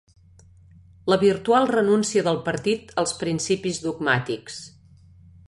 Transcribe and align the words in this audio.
La 1.13 1.17
virtual 1.23 1.69
renúncia 1.73 2.23
del 2.29 2.41
partit 2.49 2.91
als 3.03 3.15
principis 3.21 3.83
dogmàtics. 3.85 4.59